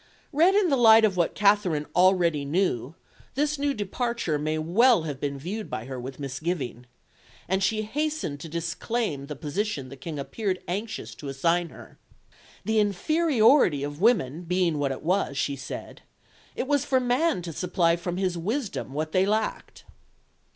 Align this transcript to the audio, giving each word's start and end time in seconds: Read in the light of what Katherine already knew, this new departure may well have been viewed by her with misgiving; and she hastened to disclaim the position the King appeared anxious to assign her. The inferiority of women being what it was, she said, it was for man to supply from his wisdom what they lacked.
Read 0.33 0.55
in 0.55 0.69
the 0.69 0.75
light 0.77 1.05
of 1.05 1.15
what 1.15 1.35
Katherine 1.35 1.85
already 1.95 2.43
knew, 2.43 2.95
this 3.35 3.59
new 3.59 3.71
departure 3.71 4.39
may 4.39 4.57
well 4.57 5.03
have 5.03 5.19
been 5.19 5.37
viewed 5.37 5.69
by 5.69 5.85
her 5.85 5.99
with 5.99 6.19
misgiving; 6.19 6.87
and 7.47 7.63
she 7.63 7.83
hastened 7.83 8.39
to 8.39 8.49
disclaim 8.49 9.27
the 9.27 9.35
position 9.35 9.89
the 9.89 9.95
King 9.95 10.17
appeared 10.17 10.57
anxious 10.67 11.13
to 11.13 11.27
assign 11.27 11.69
her. 11.69 11.99
The 12.65 12.79
inferiority 12.79 13.83
of 13.83 14.01
women 14.01 14.41
being 14.41 14.79
what 14.79 14.91
it 14.91 15.03
was, 15.03 15.37
she 15.37 15.55
said, 15.55 16.01
it 16.55 16.67
was 16.67 16.83
for 16.83 16.99
man 16.99 17.43
to 17.43 17.53
supply 17.53 17.95
from 17.95 18.17
his 18.17 18.35
wisdom 18.39 18.93
what 18.93 19.11
they 19.11 19.27
lacked. 19.27 19.83